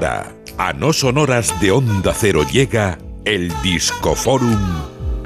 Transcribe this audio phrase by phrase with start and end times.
[0.00, 4.56] A no sonoras de Onda Cero llega el Discoforum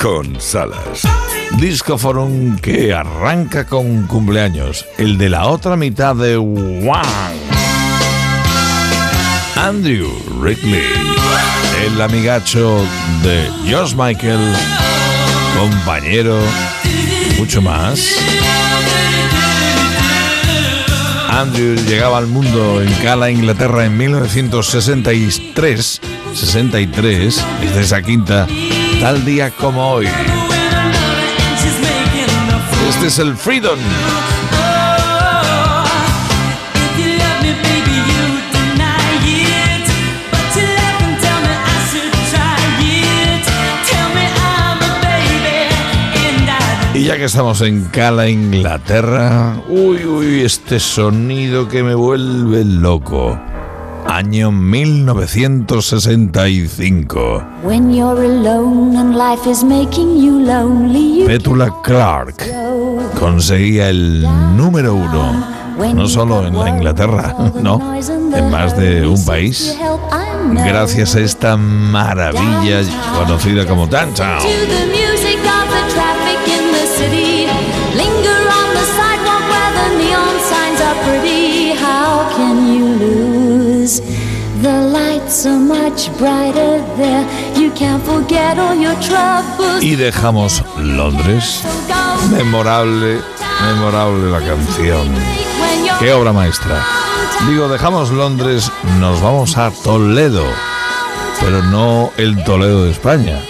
[0.00, 1.02] con Salas.
[1.58, 6.92] Discoforum que arranca con cumpleaños, el de la otra mitad de One.
[9.56, 10.86] Andrew Wrigley,
[11.84, 12.82] el amigacho
[13.22, 14.40] de Josh Michael,
[15.58, 16.38] compañero,
[17.38, 18.16] mucho más.
[21.42, 26.00] Andrew llegaba al mundo en Cala, Inglaterra en 1963,
[26.34, 28.46] 63, es de esa quinta,
[29.00, 30.06] tal día como hoy.
[32.90, 33.80] Este es el Freedom.
[46.94, 53.40] Y ya que estamos en Cala, Inglaterra, uy, uy, este sonido que me vuelve loco.
[54.06, 57.42] Año 1965.
[61.26, 62.44] Petula Clark
[63.18, 65.46] conseguía el número uno,
[65.94, 69.78] no solo en la Inglaterra, no, en más de un país,
[70.52, 72.82] gracias a esta maravilla
[73.18, 74.40] conocida como Downtown.
[89.82, 91.64] Y dejamos Londres.
[92.30, 93.20] Memorable,
[93.66, 95.08] memorable la canción.
[95.98, 96.84] Qué obra maestra.
[97.48, 100.44] Digo, dejamos Londres, nos vamos a Toledo.
[101.40, 103.40] Pero no el Toledo de España.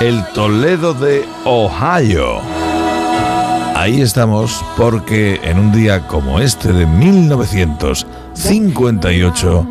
[0.00, 2.59] El Toledo de Ohio.
[3.80, 9.66] Ahí estamos porque en un día como este de 1958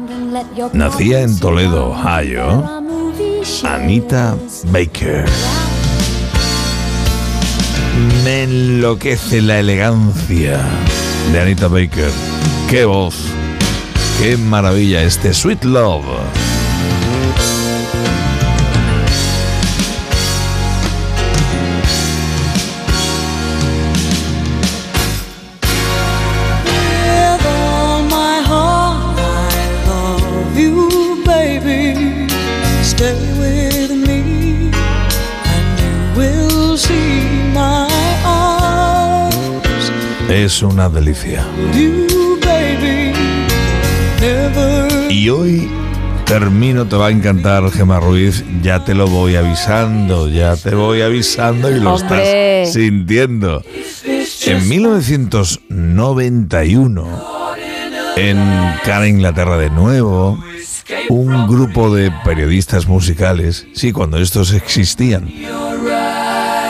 [0.73, 2.67] nacía en Toledo, Ohio,
[3.63, 4.35] Anita
[4.71, 5.25] Baker.
[8.23, 10.59] Me enloquece la elegancia
[11.31, 12.09] de Anita Baker.
[12.67, 13.13] ¡Qué voz!
[14.19, 16.03] ¡Qué maravilla este Sweet Love!
[40.43, 41.45] Es una delicia.
[45.09, 45.69] Y hoy
[46.25, 48.43] termino, te va a encantar, Gemma Ruiz.
[48.61, 53.63] Ya te lo voy avisando, ya te voy avisando y lo estás sintiendo.
[54.45, 57.38] En 1991,
[58.19, 58.37] en
[58.83, 60.37] Cara Inglaterra de nuevo,
[61.07, 65.31] un grupo de periodistas musicales, sí, cuando estos existían,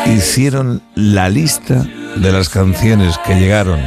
[0.06, 3.82] hicieron la lista de las canciones que llegaron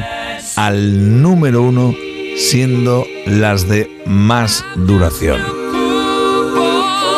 [0.56, 1.94] al número uno
[2.36, 5.40] siendo las de más duración.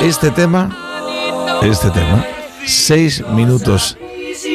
[0.02, 0.76] Este tema,
[1.62, 2.26] este tema,
[2.66, 3.96] 6 minutos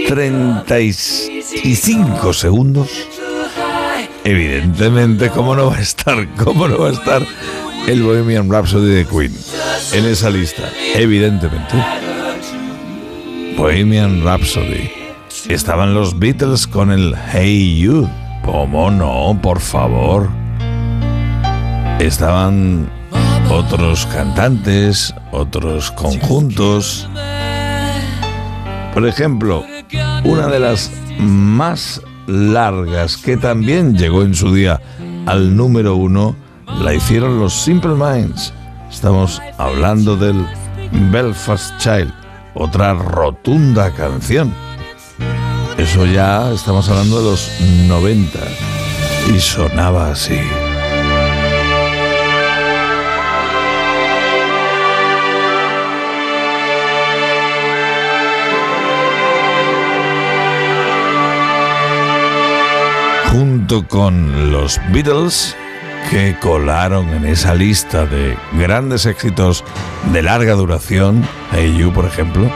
[0.08, 2.90] 35 segundos,
[4.24, 6.28] evidentemente, ¿cómo no va a estar?
[6.36, 7.26] ¿Cómo no va a estar
[7.88, 9.36] el Bohemian Rhapsody de Queen
[9.94, 10.64] en esa lista?
[10.96, 11.76] Evidentemente.
[13.58, 14.90] Bohemian Rhapsody
[15.50, 18.10] estaban los Beatles con el Hey You.
[18.46, 19.38] ¿Cómo no?
[19.42, 20.30] Por favor.
[22.00, 22.90] Estaban
[23.50, 27.08] otros cantantes, otros conjuntos.
[28.94, 29.66] Por ejemplo,
[30.24, 34.80] una de las más largas que también llegó en su día
[35.26, 36.36] al número uno,
[36.82, 38.54] la hicieron los Simple Minds.
[38.90, 40.46] Estamos hablando del
[41.12, 42.14] Belfast Child,
[42.54, 44.54] otra rotunda canción.
[45.78, 47.50] Eso ya estamos hablando de los
[47.88, 48.40] 90
[49.34, 50.40] y sonaba así.
[63.32, 65.56] Junto con los Beatles,
[66.10, 69.64] que colaron en esa lista de grandes éxitos
[70.12, 72.50] de larga duración, Hey You por ejemplo,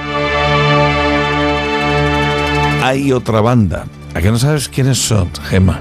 [2.82, 3.86] hay otra banda.
[4.16, 5.80] ¿A qué no sabes quiénes son, Gemma?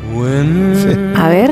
[1.17, 1.50] A ver.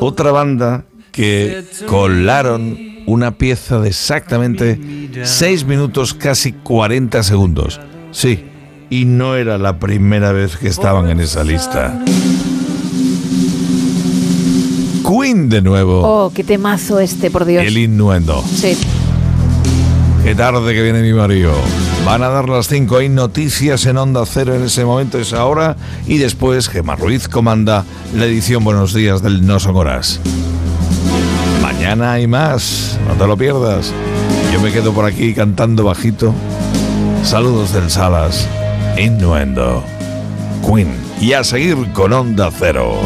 [0.00, 2.76] Otra banda que colaron
[3.06, 4.80] una pieza de exactamente
[5.22, 7.80] 6 minutos, casi 40 segundos.
[8.10, 8.49] Sí,
[8.90, 11.98] y no era la primera vez que estaban en esa lista.
[15.08, 16.02] Queen de nuevo.
[16.02, 17.64] Oh, qué temazo este, por Dios.
[17.64, 18.44] El innuendo.
[18.44, 18.76] Sí.
[20.24, 21.52] Qué tarde que viene mi marido.
[22.04, 22.96] Van a dar las 5.
[22.98, 25.76] Hay noticias en Onda Cero en ese momento, esa hora.
[26.06, 27.84] Y después Gemma Ruiz comanda
[28.14, 30.20] la edición Buenos Días del No Son Horas.
[31.62, 32.98] Mañana hay más.
[33.08, 33.92] No te lo pierdas.
[34.52, 36.34] Yo me quedo por aquí cantando bajito.
[37.22, 38.48] Saludos del Salas.
[38.98, 39.84] Innuendo.
[40.66, 40.94] Queen.
[41.20, 43.00] Y a seguir con Onda Cero.